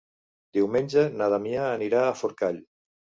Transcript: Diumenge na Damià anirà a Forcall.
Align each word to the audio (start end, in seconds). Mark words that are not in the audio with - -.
Diumenge 0.57 1.03
na 1.19 1.27
Damià 1.33 1.67
anirà 1.77 2.01
a 2.07 2.17
Forcall. 2.23 2.59